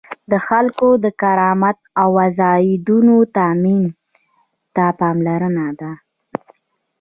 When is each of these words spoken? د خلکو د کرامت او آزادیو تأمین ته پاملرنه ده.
د 0.31 0.33
خلکو 0.47 0.87
د 1.03 1.05
کرامت 1.21 1.77
او 2.01 2.09
آزادیو 2.27 3.17
تأمین 3.37 3.83
ته 4.75 4.85
پاملرنه 4.99 5.67
ده. 5.79 5.91